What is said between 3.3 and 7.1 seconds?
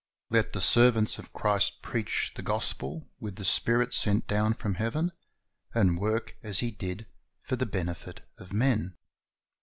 the Spirit sent down from heaven, and work as He did